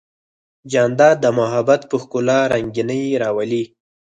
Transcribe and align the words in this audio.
جانداد 0.71 1.17
د 1.21 1.25
محبت 1.39 1.81
په 1.89 1.95
ښکلا 2.01 2.39
رنګینی 2.53 3.01
راولي. 3.23 3.63